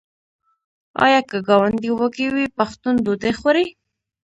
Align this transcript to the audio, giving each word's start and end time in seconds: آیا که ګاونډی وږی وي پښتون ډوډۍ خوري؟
آیا 1.05 1.19
که 1.29 1.37
ګاونډی 1.47 1.89
وږی 1.99 2.27
وي 2.33 2.45
پښتون 2.57 2.95
ډوډۍ 3.03 3.31
خوري؟ 3.39 3.65